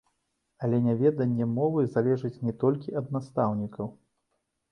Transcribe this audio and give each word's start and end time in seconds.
Але 0.67 0.77
няведанне 0.85 1.47
мовы 1.57 1.83
залежыць 1.97 2.33
не 2.47 2.53
толькі 2.65 2.95
ад 3.01 3.13
настаўнікаў. 3.17 3.93